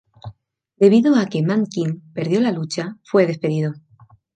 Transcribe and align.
Debido 0.77 1.15
a 1.15 1.27
que 1.27 1.43
Mankind 1.43 2.01
perdió 2.15 2.41
la 2.41 2.51
lucha, 2.51 2.97
fue 3.03 3.27
despedido. 3.27 3.73